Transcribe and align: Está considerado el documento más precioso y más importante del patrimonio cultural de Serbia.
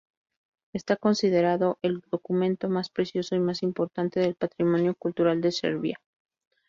Está 0.73 0.95
considerado 0.95 1.77
el 1.83 1.99
documento 2.09 2.69
más 2.69 2.89
precioso 2.89 3.35
y 3.35 3.39
más 3.39 3.61
importante 3.61 4.19
del 4.19 4.33
patrimonio 4.33 4.95
cultural 4.95 5.41
de 5.41 5.51
Serbia. 5.51 5.99